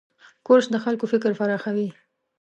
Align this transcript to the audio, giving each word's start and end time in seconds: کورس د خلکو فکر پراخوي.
کورس 0.45 0.65
د 0.71 0.75
خلکو 0.83 1.05
فکر 1.13 1.31
پراخوي. 1.39 1.89